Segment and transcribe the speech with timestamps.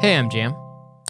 [0.00, 0.54] Hey, I'm Jam,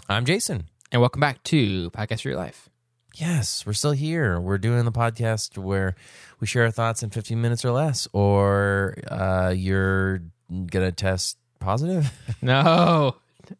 [0.09, 0.67] I'm Jason.
[0.91, 2.69] and welcome back to Podcast for Your Life.
[3.15, 4.39] Yes, we're still here.
[4.39, 5.95] We're doing the podcast where
[6.41, 10.19] we share our thoughts in 15 minutes or less, or uh, you're
[10.49, 12.11] going to test positive.
[12.41, 13.15] No,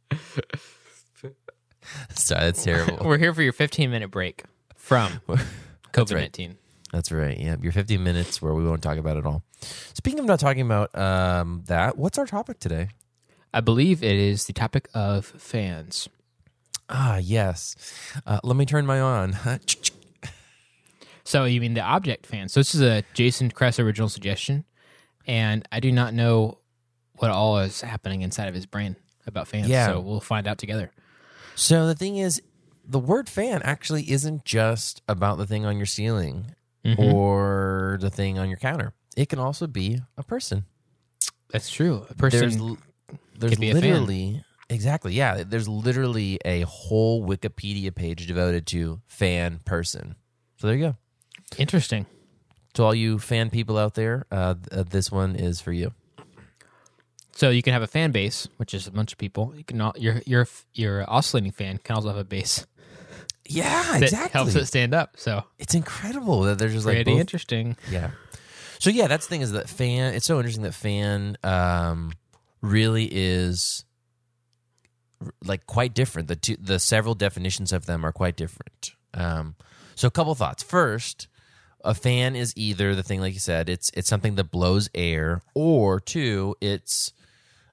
[2.13, 3.05] Sorry, that's terrible.
[3.05, 4.43] we're here for your 15 minute break
[4.75, 5.11] from
[5.93, 6.57] COVID 19.
[6.91, 7.38] That's right.
[7.38, 9.43] Yeah, your 15 minutes where we won't talk about it all.
[9.93, 12.89] Speaking of not talking about um, that, what's our topic today?
[13.54, 16.07] I believe it is the topic of fans.
[16.89, 17.75] Ah, yes.
[18.25, 19.37] Uh, let me turn my on.
[21.23, 22.51] So, you mean the object fans?
[22.51, 24.65] So, this is a Jason Kress original suggestion,
[25.28, 26.57] and I do not know
[27.14, 28.95] what all is happening inside of his brain
[29.28, 29.70] about fans.
[29.70, 29.86] Yeah.
[29.87, 30.92] So, we'll find out together.
[31.56, 32.42] so the thing is,
[32.83, 36.56] the word fan actually isn't just about the thing on your ceiling
[36.97, 38.94] or the thing on your counter.
[39.16, 40.66] It can also be a person.
[41.52, 42.08] That's true.
[42.09, 42.78] A person.
[43.41, 43.81] There's could be a fan.
[43.83, 50.16] literally exactly yeah there's literally a whole wikipedia page devoted to fan person
[50.58, 50.95] so there you go
[51.58, 52.06] interesting.
[52.73, 55.92] to all you fan people out there uh, th- this one is for you
[57.33, 59.53] So you can have a fan base, which is a bunch of people.
[59.55, 62.66] You can al- your your your oscillating fan can also have a base
[63.50, 65.16] yeah that exactly helps it stand up.
[65.17, 67.76] So it's incredible that there's just like pretty both- interesting.
[67.89, 68.11] yeah
[68.80, 72.11] so yeah that's the thing is that fan it's so interesting that fan um,
[72.62, 73.86] really is
[75.44, 76.28] like quite different.
[76.28, 78.92] The two the several definitions of them are quite different.
[79.14, 79.56] Um,
[79.95, 80.64] so a couple thoughts.
[80.64, 81.28] First
[81.84, 85.42] a fan is either the thing like you said it's it's something that blows air
[85.56, 87.12] or two it's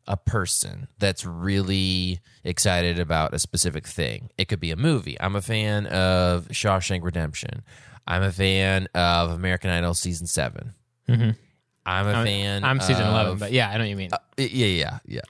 [0.07, 4.31] a person that's really excited about a specific thing.
[4.39, 5.21] It could be a movie.
[5.21, 7.63] I'm a fan of shawshank redemption.
[8.07, 10.73] I'm a fan of american idol season 7
[11.89, 14.11] i'm a fan I'm season of- eleven, but yeah, I know what you mean.
[14.13, 15.21] Uh, yeah, yeah, yeah.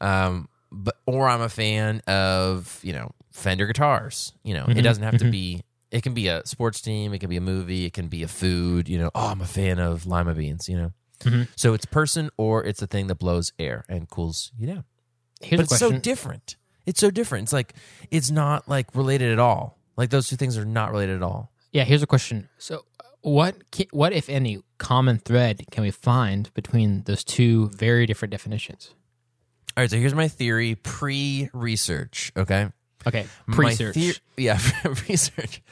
[0.00, 4.32] Um, but or I'm a fan of you know Fender guitars.
[4.42, 5.30] You know, it mm-hmm, doesn't have to mm-hmm.
[5.30, 5.62] be.
[5.90, 7.12] It can be a sports team.
[7.12, 7.84] It can be a movie.
[7.84, 8.88] It can be a food.
[8.88, 10.68] You know, oh, I'm a fan of lima beans.
[10.68, 11.42] You know, mm-hmm.
[11.56, 14.84] so it's person or it's a thing that blows air and cools you down.
[15.40, 16.56] Here's but it's so different.
[16.86, 17.44] It's so different.
[17.44, 17.74] It's like
[18.10, 19.78] it's not like related at all.
[19.96, 21.52] Like those two things are not related at all.
[21.72, 22.48] yeah, here's a question.
[22.58, 22.84] So
[23.22, 23.56] what
[23.92, 28.94] what if any common thread can we find between those two very different definitions?
[29.76, 32.32] All right, so here's my theory pre-research.
[32.36, 32.68] Okay.
[33.06, 33.94] Okay, pre-search.
[33.94, 34.60] thea- yeah,
[35.08, 35.62] research.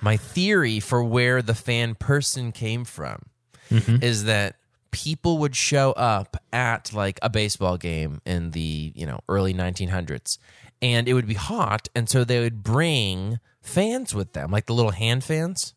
[0.00, 3.22] My theory for where the fan person came from
[3.70, 4.02] mm-hmm.
[4.02, 4.56] is that
[4.90, 10.38] people would show up at like a baseball game in the you know early 1900s,
[10.82, 14.74] and it would be hot, and so they would bring fans with them, like the
[14.74, 15.74] little hand fans,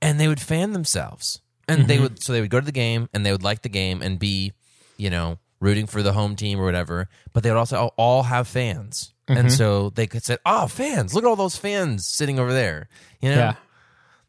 [0.00, 2.04] and they would fan themselves, and they mm-hmm.
[2.04, 4.18] would so they would go to the game and they would like the game and
[4.18, 4.52] be,
[4.96, 8.46] you know, rooting for the home team or whatever, but they would also all- have
[8.46, 9.12] fans.
[9.28, 9.48] And mm-hmm.
[9.48, 11.12] so they could say, "Oh, fans!
[11.12, 12.88] Look at all those fans sitting over there."
[13.20, 13.54] You know, Yeah.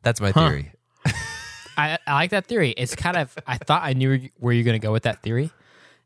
[0.01, 0.71] that's my theory.
[1.77, 2.71] I, I like that theory.
[2.71, 5.51] It's kind of I thought I knew where you're going to go with that theory,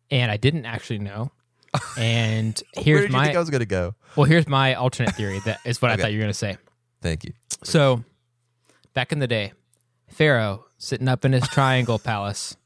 [0.09, 1.31] and I didn't actually know.
[1.97, 3.95] And here's my i was going to go?
[4.17, 5.39] well, here's my alternate theory.
[5.45, 6.57] That is what I thought you were going to say.
[7.01, 7.31] Thank you.
[7.63, 8.03] So,
[8.93, 9.53] back in the day,
[10.07, 12.57] Pharaoh sitting up in his triangle palace.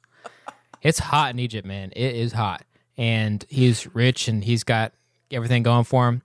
[0.82, 1.92] It's hot in Egypt, man.
[1.96, 2.64] It is hot.
[2.98, 4.94] And he's rich and he's got
[5.32, 6.22] everything going for him.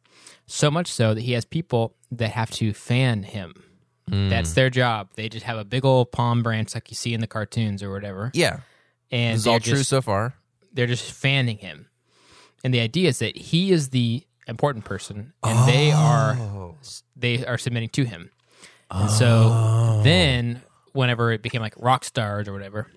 [0.46, 3.54] So much so that he has people that have to fan him.
[4.10, 4.54] That's hmm.
[4.54, 5.10] their job.
[5.14, 7.92] They just have a big old palm branch like you see in the cartoons or
[7.92, 8.32] whatever.
[8.34, 8.60] Yeah,
[9.10, 10.34] And they're all just, true so far.
[10.72, 11.86] they're just fanning him.
[12.64, 16.74] And the idea is that he is the important person and they are oh.
[17.14, 18.30] they are submitting to him.
[18.90, 20.62] And so then
[20.92, 22.90] whenever it became like rock stars or whatever,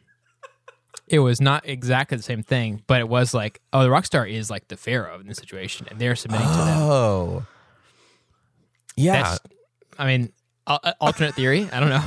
[1.08, 4.26] it was not exactly the same thing, but it was like, oh, the rock star
[4.26, 6.78] is like the pharaoh in this situation and they're submitting to them.
[6.82, 7.46] Oh,
[8.96, 9.24] yeah.
[9.24, 9.40] That's
[9.98, 10.32] I mean,
[10.68, 12.04] al- uh, alternate theory, I don't know.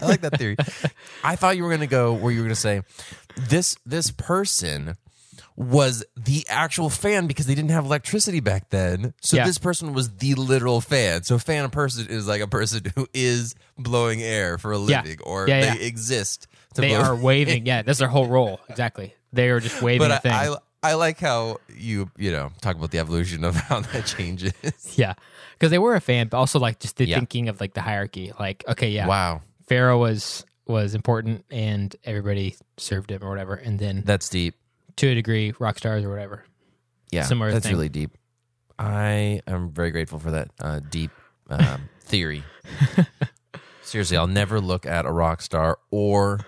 [0.00, 0.56] I like that theory.
[1.24, 2.82] I thought you were going to go where you were going to say
[3.36, 4.96] this this person
[5.56, 9.14] was the actual fan because they didn't have electricity back then.
[9.20, 9.44] So Yeah.
[9.46, 11.22] this person was the literal fan.
[11.24, 15.02] So fan person is like a person who is blowing air for a Yeah.
[15.02, 15.86] living or Yeah, they yeah.
[15.86, 16.46] exist.
[16.74, 17.66] To They blow are waving.
[17.66, 18.60] Yeah, that's their whole role.
[18.70, 19.14] Exactly.
[19.32, 20.24] They are just waving But.
[20.26, 24.04] I, I I like how you you know talk about the evolution of how that
[24.06, 24.52] changes.
[24.96, 25.14] Yeah,
[25.52, 27.18] because they were a fan, but also like just the Yeah.
[27.18, 28.32] thinking of like the hierarchy.
[28.40, 33.54] Like, okay, yeah, Wow, Pharaoh was was important, and everybody served him or whatever.
[33.54, 34.56] And then that's deep.
[34.96, 36.44] To a degree, rock stars or whatever.
[37.10, 37.74] Yeah, Similar that's thing.
[37.74, 38.16] really deep.
[38.78, 41.10] I am very grateful for that uh, deep
[41.50, 42.42] um, theory.
[43.82, 46.40] Seriously, I'll never look at a rock star or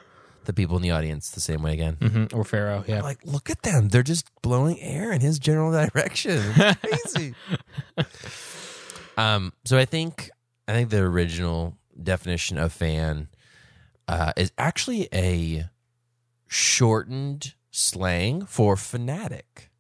[0.44, 1.96] the people in the audience the same way again.
[2.00, 3.02] hmm Or Pharaoh, yeah.
[3.02, 3.88] Like, look at them.
[3.88, 6.42] They're just blowing air in his general direction.
[6.56, 7.34] It's crazy.
[9.16, 10.30] um, so I think
[10.68, 13.28] I think the original definition of fan
[14.08, 15.68] uh, is actually a
[16.46, 19.70] shortened slang for fanatic.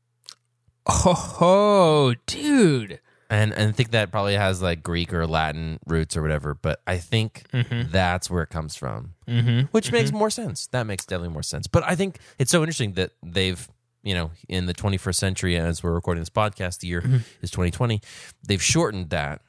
[0.86, 3.00] Oh, dude.
[3.30, 6.82] And and I think that probably has like Greek or Latin roots or whatever, but
[6.86, 7.90] I think mm-hmm.
[7.90, 9.14] that's where it comes from.
[9.26, 9.68] Mm-hmm.
[9.70, 10.18] which makes mm-hmm.
[10.18, 10.66] more sense.
[10.68, 11.66] That makes definitely more sense.
[11.66, 13.66] But I think it's so interesting that they've,
[14.02, 17.16] you know, in the 21st century, as we're recording this podcast, the year mm-hmm.
[17.40, 18.02] is 2020,
[18.46, 19.40] they've shortened that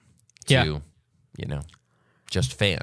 [0.46, 0.64] to, Yeah.
[1.38, 1.62] you know,
[2.32, 2.82] just fan.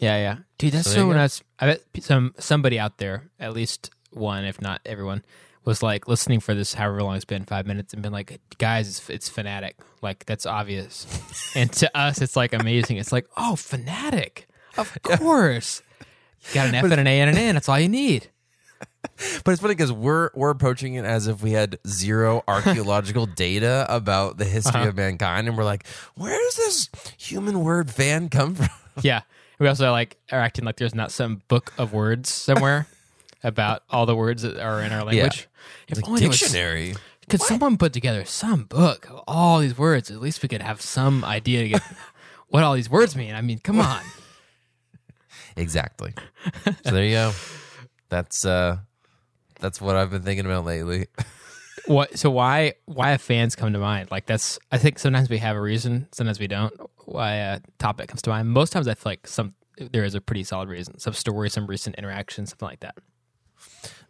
[0.00, 1.42] Yeah, yeah, dude, that's So so, nuts.
[1.60, 5.22] I bet some somebody out there, at least one, if not everyone,
[5.64, 8.88] was like listening for this however long it's been, five minutes, and been like, guys,
[8.88, 9.76] it's, it's fanatic.
[10.02, 11.06] Like that's obvious,
[11.56, 12.96] and to us, it's like amazing.
[12.96, 15.82] It's like, oh, fanatic, of course.
[16.48, 17.54] You got an F and an A and an N.
[17.54, 18.28] That's all you need.
[19.44, 23.86] But it's funny because we're we're approaching it as if we had zero archaeological data
[23.88, 24.90] about the history uh-huh.
[24.90, 25.86] of mankind, and we're like,
[26.16, 28.68] where does this human word fan come from?
[29.02, 29.22] Yeah.
[29.58, 32.86] We also like are acting like there's not some book of words somewhere
[33.42, 35.48] about all the words that are in our language.
[35.88, 36.94] If Like only there was- dictionary.
[37.28, 40.10] could someone put together some book of all these words?
[40.10, 41.82] At least we could have some idea to get
[42.48, 43.34] what all these words mean.
[43.34, 44.02] I mean, come on.
[45.56, 46.14] Exactly.
[46.64, 47.32] So there you go.
[48.08, 48.78] That's uh
[49.60, 51.06] that's what I've been thinking about lately.
[51.86, 52.18] What?
[52.18, 54.10] So why why have fans come to mind?
[54.10, 56.72] Like that's I think sometimes we have a reason, sometimes we don't.
[57.06, 58.48] Why a topic comes to mind.
[58.50, 59.54] Most times I feel like some
[59.90, 62.96] there is a pretty solid reason, some story, some recent interaction, something like that.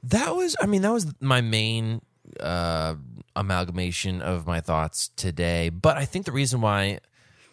[0.02, 2.00] That was, I mean, that was my main
[2.38, 2.94] uh,
[3.36, 5.68] amalgamation of my thoughts today.
[5.68, 7.00] But I think the reason why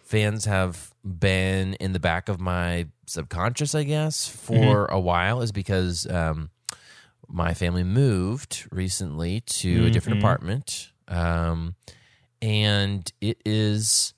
[0.03, 5.51] fans have been in the back of my subconscious, I guess, for a while is
[5.51, 6.49] because um,
[7.27, 10.91] my family moved recently to a different apartment.
[11.07, 11.75] Um,
[12.41, 14.13] and it is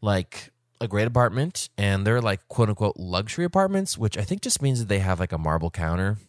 [0.00, 0.50] like
[0.82, 4.78] a great apartment and they're like quote unquote luxury apartments which i think just means
[4.80, 6.18] that they have like a marble counter.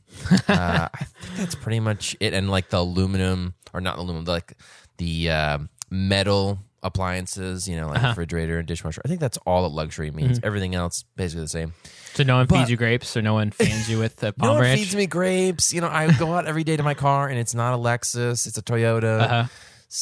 [0.47, 4.53] Uh, i think that's pretty much it and like the aluminum or not aluminum like
[4.97, 5.57] the uh,
[5.89, 9.01] metal appliances you know like refrigerator and dishwasher.
[9.03, 10.39] I think that's all that luxury means.
[10.43, 11.73] Everything else basically the same.
[12.13, 14.49] So no one But- feeds you grapes, or no one fans you with no palm
[14.49, 14.79] one branch.
[14.81, 15.73] feeds me grapes.
[15.73, 18.45] You know i go out every day to my car and it's not a lexus
[18.45, 19.21] it's a toyota.
[19.21, 19.43] Uh-huh.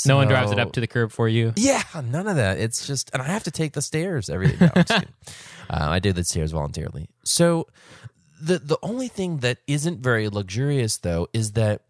[0.05, 1.53] No one drives it up to the curb for you.
[1.55, 2.57] Yeah, none of that.
[2.59, 4.57] It's just, and I have to take the stairs every day.
[4.61, 5.13] No, I'm just kidding.
[5.69, 7.09] uh, I did the stairs voluntarily.
[7.25, 7.67] So
[8.41, 11.83] the the only thing that isn't very luxurious though is that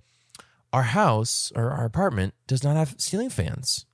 [0.74, 3.86] our house or our apartment does not have ceiling fans.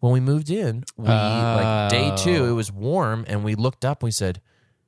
[0.00, 4.02] When we moved in, we like day two, it was warm, and we looked up.
[4.02, 4.40] and We said,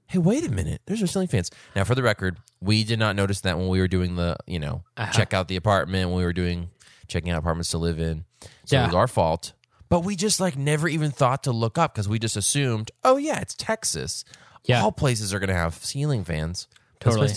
[0.07, 0.83] "Hey, wait a minute!
[0.87, 3.81] There's no ceiling fans." Now, for the record, we did not notice that when we
[3.81, 6.11] were doing the, you know, check out the apartment.
[6.11, 6.71] When we were doing
[7.09, 8.25] checking out apartments to live in,
[8.65, 8.85] so Yeah.
[8.85, 9.53] it was our fault.
[9.89, 13.17] But we just like never even thought to look up because we just assumed, oh
[13.17, 14.25] yeah, it's Texas.
[14.65, 14.83] Yeah.
[14.83, 16.69] all places are going to have ceiling fans.
[17.01, 17.29] Totally.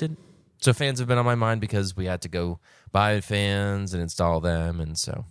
[0.60, 2.60] So fans have been on my mind because we had to go
[2.92, 5.26] buy fans and install them, and so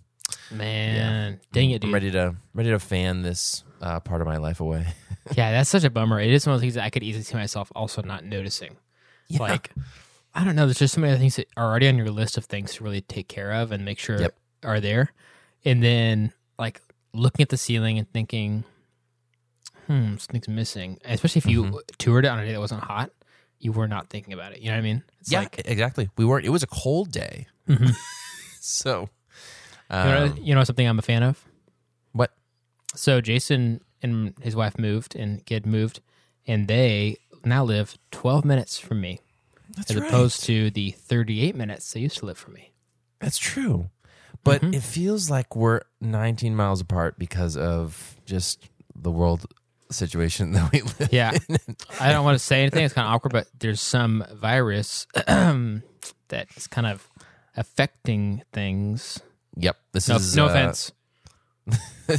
[0.50, 4.60] Man, dang it, I'm ready to ready to fan this uh, part of my life
[4.60, 4.86] away.
[5.36, 6.18] Yeah, that's such a bummer.
[6.18, 8.76] It is one of those things that I could easily see myself also not noticing.
[9.38, 9.70] Like,
[10.34, 10.64] I don't know.
[10.66, 12.84] There's just so many other things that are already on your list of things to
[12.84, 14.34] really take care of and make sure Yep.
[14.64, 15.12] are there.
[15.64, 16.80] And then, like,
[17.12, 18.64] looking at the ceiling and thinking,
[19.86, 20.98] hmm, something's missing.
[21.04, 21.76] Especially if you Mm-hmm.
[21.98, 23.10] toured it on a day that wasn't hot,
[23.58, 24.60] you were not thinking about it.
[24.60, 25.02] You know what I mean?
[25.20, 26.08] It's yeah, like, exactly.
[26.16, 26.46] We weren't.
[26.46, 27.46] It was a cold day,
[28.60, 29.08] so
[29.90, 31.44] you, know, um, you know something I'm a fan of?
[32.12, 32.32] what?
[32.94, 36.00] So Jason and his wife moved, and kid moved,
[36.46, 39.20] and they now live 12 minutes from me,
[39.76, 40.08] That's as right.
[40.08, 42.72] opposed to the 38 minutes they used to live for me.
[43.20, 43.90] That's true.
[44.44, 44.74] But Mm-hmm.
[44.74, 49.46] it feels like we're 19 miles apart because of just the world
[49.90, 51.58] situation that we live Yeah, in.
[52.00, 53.32] I don't want to say anything; it's kind of awkward.
[53.32, 57.06] But there's some virus that is kind of
[57.56, 59.20] affecting things.
[59.56, 59.76] Yep.
[59.92, 60.92] This No, is no uh, offense.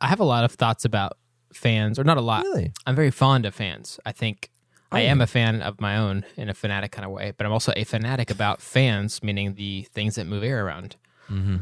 [0.00, 1.12] I have a lot of thoughts about
[1.54, 2.44] fans, or not a lot.
[2.44, 2.72] Really?
[2.86, 3.98] I'm very fond of fans.
[4.04, 4.50] I think
[4.92, 5.08] I Oh.
[5.10, 7.72] am a fan of my own in a fanatic kind of way, but I'm also
[7.76, 10.96] a fanatic about fans, meaning the things that move air around.
[11.30, 11.56] Mm-hmm.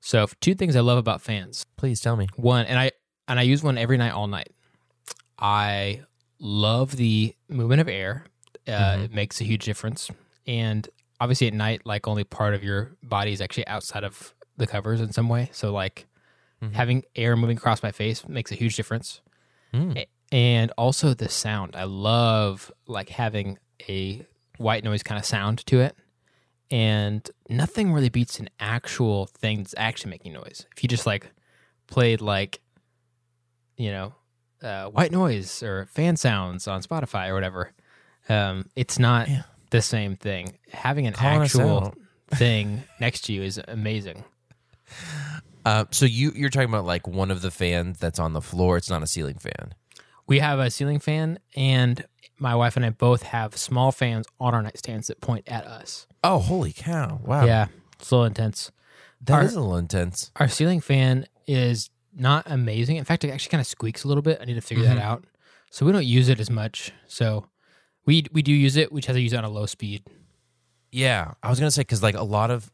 [0.00, 1.66] So, two things I love about fans.
[1.76, 2.28] Please tell me.
[2.36, 2.92] One, and I
[3.28, 4.48] and I use one every night, all night.
[5.38, 6.02] I
[6.38, 8.24] love the movement of air.
[8.68, 9.02] Uh, Mm-hmm.
[9.04, 10.10] It makes a huge difference,
[10.46, 10.88] and
[11.20, 15.00] obviously at night, like only part of your body is actually outside of the covers
[15.00, 15.50] in some way.
[15.52, 16.06] So, like
[16.62, 16.74] Mm-hmm.
[16.74, 19.22] having air moving across my face makes a huge difference.
[19.72, 20.04] Mm.
[20.32, 21.74] A- And also the sound.
[21.76, 23.58] I love like having
[23.88, 24.24] a
[24.58, 25.96] white noise kind of sound to it.
[26.70, 30.66] And nothing really beats an actual thing that's actually making noise.
[30.76, 31.30] If you just like
[31.88, 32.60] played like,
[33.76, 34.14] you know,
[34.62, 37.72] uh, white noise or fan sounds on Spotify or whatever,
[38.28, 39.42] um, it's not Yeah.
[39.70, 40.58] the same thing.
[40.72, 41.94] Having an Calling actual
[42.34, 44.22] thing next to you is amazing.
[45.64, 48.76] Uh, so you you're talking about like one of the fans that's on the floor.
[48.76, 49.74] It's not a ceiling fan.
[50.30, 52.04] We have a ceiling fan, and
[52.38, 56.06] my wife and I both have small fans on our nightstands that point at us.
[56.22, 57.20] Oh, holy cow!
[57.24, 57.66] Wow, Yeah,
[57.98, 58.70] it's a little intense.
[59.22, 60.30] that is Our- a little intense.
[60.36, 62.94] Our ceiling fan is not amazing.
[62.94, 64.38] In fact, it actually kind of squeaks a little bit.
[64.40, 65.04] I need to figure that mm-hmm.
[65.04, 65.24] out.
[65.72, 66.92] So we don't use it as much.
[67.08, 67.46] So
[68.06, 68.92] we we do use it.
[68.92, 70.04] We just have to use it on a low speed.
[70.92, 72.70] Yeah, I was gonna say because like a lot of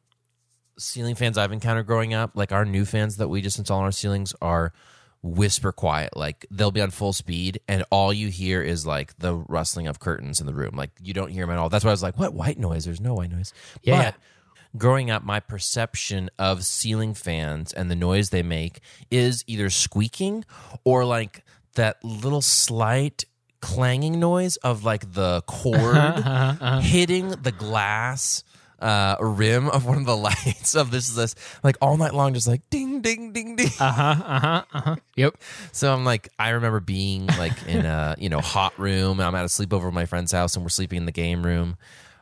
[0.78, 3.84] ceiling fans I've encountered growing up, like our new fans that we just install on
[3.84, 4.74] our ceilings are
[5.22, 6.16] whisper quiet.
[6.16, 9.98] Like they'll be on full speed, and all you hear is like the rustling of
[10.00, 10.76] curtains in the room.
[10.76, 11.68] Like you don't hear them at all.
[11.68, 12.84] That's why I was like, "What white noise?
[12.84, 14.12] There's no white noise." Yeah.
[14.12, 14.14] But
[14.78, 18.80] growing up, my perception of ceiling fans and the noise they make
[19.10, 20.44] is either squeaking
[20.84, 21.44] or like
[21.76, 23.24] that little slight
[23.60, 28.44] clanging noise of like the cord Uh-huh, hitting the glass
[28.78, 32.34] uh, rim of one of the lights of this is this like all night long,
[32.34, 33.70] just like ding ding ding ding.
[33.80, 34.14] Uh huh.
[34.24, 34.64] Uh huh.
[34.72, 34.96] Uh huh.
[35.16, 35.38] Yep.
[35.72, 39.20] So I'm like, I remember being like in a you know hot room.
[39.20, 41.76] I'm at a sleepover at my friend's house, and we're sleeping in the game room,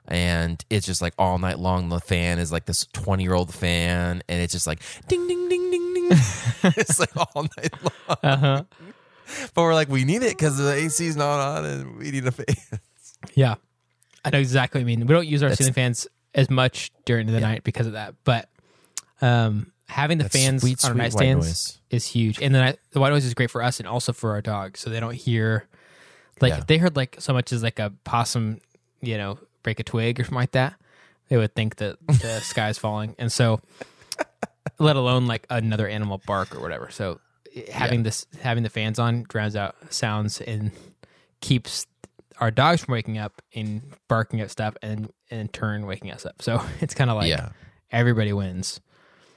[0.07, 1.89] and it's just like all night long.
[1.89, 5.49] The fan is like this 20 year old fan, and it's just like ding ding
[5.49, 6.09] ding ding ding.
[6.77, 8.19] it's like all night long.
[8.23, 8.63] Uh huh.
[9.55, 12.31] But we're like, we need it because the AC's not on, and we need a
[12.33, 12.45] fan.
[13.35, 13.55] Yeah,
[14.23, 15.07] I know exactly what you mean.
[15.07, 18.49] We don't use our ceiling fans as much during the night because of that, but
[19.23, 22.43] um, having the That's fans sweet, on our sweet nightstands is huge.
[22.43, 24.81] And then I, the white noise is great for us and also for our dogs,
[24.81, 25.67] so they don't hear
[26.41, 26.59] like Yeah.
[26.59, 28.61] if they heard like so much as like a possum,
[29.01, 30.75] you know, break a twig or something like that,
[31.29, 33.61] they would think that the sky's falling, and so
[34.79, 36.91] let alone like another animal bark or whatever.
[36.91, 37.21] So
[37.73, 40.73] having this having the fans on drowns out sounds and
[41.41, 41.87] keeps
[42.41, 46.27] our dogs from waking up and barking at stuff and, and in turn waking us
[46.27, 46.43] up.
[46.43, 47.51] So it's kind of like Yeah.
[47.91, 48.81] everybody wins.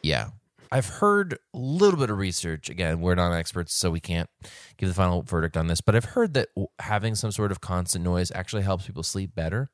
[0.02, 0.30] Yeah.
[0.72, 2.70] I've heard a little bit of research.
[2.70, 4.30] Again, we're not experts, so we can't
[4.78, 5.80] give the final verdict on this.
[5.80, 6.50] But I've heard that
[6.80, 9.70] having some sort of constant noise actually helps people sleep better.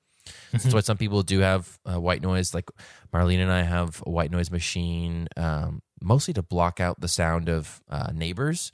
[0.51, 2.53] That's why some people do have uh, white noise.
[2.53, 2.69] Like
[3.11, 7.49] Marlene and I have a white noise machine, um, mostly to block out the sound
[7.49, 8.71] of uh, neighbors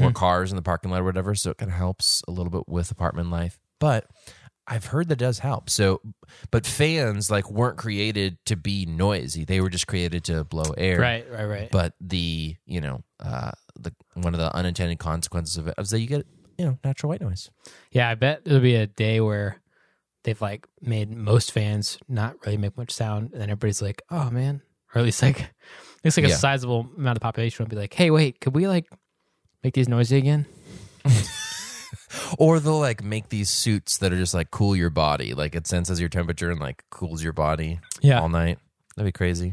[0.00, 1.34] or cars in the parking lot or whatever.
[1.34, 3.58] So it kind of helps a little bit with apartment life.
[3.80, 4.06] But
[4.68, 5.68] I've heard that does help.
[5.68, 6.00] So,
[6.52, 9.44] but fans like weren't created to be noisy.
[9.44, 11.00] They were just created to blow air.
[11.00, 11.68] Right, right, right.
[11.72, 15.98] But the you know uh, the one of the unintended consequences of it is that
[16.00, 16.24] you get
[16.56, 17.50] you know natural white noise.
[17.90, 19.60] yeah, I bet there'll be a day where
[20.22, 24.30] they've like made most fans not really make much sound, and then everybody's like, "Oh
[24.30, 24.62] man,"
[24.94, 25.52] or at least like
[26.04, 26.34] it's like Yeah.
[26.34, 28.86] a sizable amount of the population will be like, "Hey, wait, could we like
[29.64, 30.46] make these noisy again?"
[32.40, 35.66] Or they'll like make these suits that are just like cool your body, like it
[35.66, 38.20] senses your temperature and like cools your body Yeah.
[38.20, 38.58] all night.
[38.96, 39.52] That'd be crazy.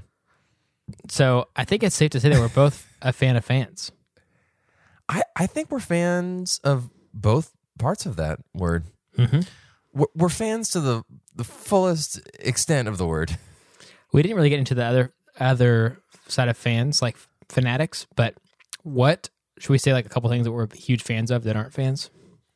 [1.10, 3.91] So I think it's safe to say that we're both a fan of fans.
[5.10, 8.86] I I think we're fans of both parts of that word.
[9.17, 9.41] Mm-hmm.
[9.94, 11.03] We're, we're fans to the
[11.36, 13.38] the fullest extent of the word.
[14.13, 17.17] We didn't really get into the other other side of fans, like
[17.50, 18.08] fanatics.
[18.15, 18.36] But
[18.84, 19.29] what
[19.60, 19.91] should we say?
[19.91, 22.10] Like a couple things that we're huge fans of that aren't fans.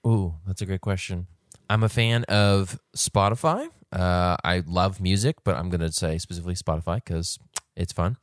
[0.05, 1.27] Ooh, that's a great question.
[1.69, 3.67] I'm a fan of Spotify.
[3.91, 7.37] Uh, I love music, but I'm going to say specifically Spotify because
[7.75, 8.17] it's fun.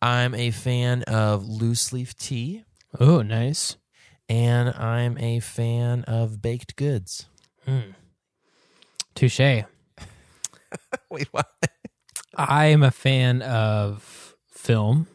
[0.00, 2.64] I'm a fan of loose leaf tea,
[2.98, 3.76] Oh, nice.
[4.28, 7.26] and I'm a fan of baked goods.
[9.14, 9.38] Touche.
[11.10, 11.48] Wait, what?
[12.34, 15.06] I am a fan of film,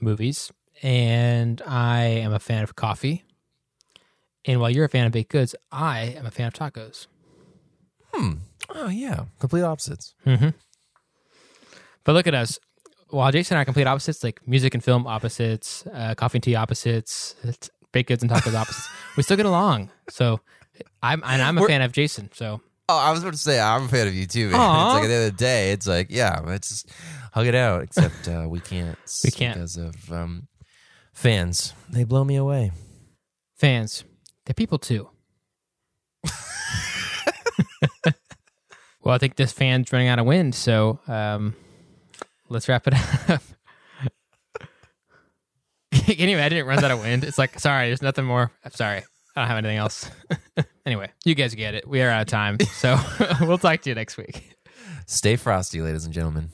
[0.00, 0.50] movies,
[0.82, 3.24] and I am a fan of coffee.
[4.46, 7.06] And while you're a fan of baked goods, I am a fan of tacos.
[8.14, 8.32] Hmm.
[8.74, 9.24] Oh, yeah.
[9.40, 10.14] Complete opposites.
[10.24, 12.58] But look at us.
[13.10, 16.42] While Jason and I are complete opposites, like music and film opposites, uh, coffee and
[16.44, 17.34] tea opposites,
[17.92, 19.90] baked goods and tacos opposites, we still get along.
[20.10, 20.40] So
[21.02, 22.30] I'm and I'm a We're- fan of Jason.
[22.32, 24.60] So Oh, I was about to say I'm a fan of you too, man.
[24.60, 26.90] It's like at the end of the day, it's like yeah, let's just
[27.32, 27.82] hug it out.
[27.82, 28.96] Except uh, we can't.
[29.24, 29.54] We can't.
[29.54, 30.46] because of um,
[31.12, 31.74] fans.
[31.90, 32.70] They blow me away.
[33.56, 34.04] fans,
[34.46, 35.08] they're people too.
[39.02, 41.54] well, I think this fan's running out of wind, so um,
[42.48, 42.94] let's wrap it
[43.30, 43.42] up.
[46.18, 47.24] anyway, I didn't run out of wind?
[47.24, 48.50] It's like, sorry, there's nothing more.
[48.64, 49.02] I'm sorry.
[49.36, 50.10] I don't have anything else.
[50.86, 51.86] Anyway, you guys get it.
[51.88, 52.60] We are out of time.
[52.60, 52.96] So
[53.40, 54.54] we'll talk to you next week.
[55.06, 56.50] Stay frosty, ladies and gentlemen.